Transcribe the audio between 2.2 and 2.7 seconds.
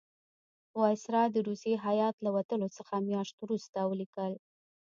له وتلو